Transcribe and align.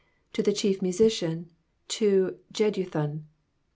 —To 0.33 0.41
the 0.41 0.51
Chief 0.51 0.79
Masician, 0.79 1.45
to 1.89 2.39
Jednthnn. 2.51 3.25